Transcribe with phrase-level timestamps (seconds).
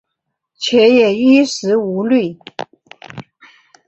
[0.57, 2.35] 却也衣食无虑